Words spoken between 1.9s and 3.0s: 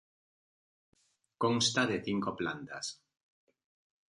de cinco plantas.